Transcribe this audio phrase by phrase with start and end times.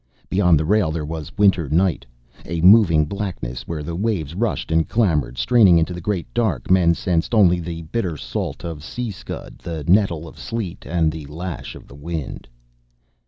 [0.31, 2.07] Beyond the rail there was winter night,
[2.43, 6.95] a moving blackness where the waves rushed and clamored; straining into the great dark, men
[6.95, 11.75] sensed only the bitter salt of sea scud, the nettle of sleet and the lash
[11.75, 12.47] of wind.